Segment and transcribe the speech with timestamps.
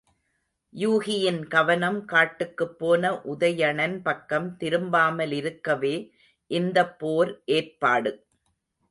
[0.73, 5.93] யூகியின் கவனம் காட்டுக்குப் போன உதயணன் பக்கம் திரும்பாமலிருக்கவே
[6.51, 8.13] இந்தப் போர் ஏற்பாடு.